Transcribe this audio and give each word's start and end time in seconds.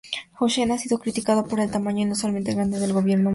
Hussein 0.41 0.71
ha 0.71 0.79
sido 0.79 0.97
criticado 0.97 1.45
por 1.45 1.59
el 1.59 1.69
tamaño 1.69 2.01
inusualmente 2.01 2.55
grande 2.55 2.79
del 2.79 2.91
gobierno 2.93 3.29
somalí. 3.29 3.29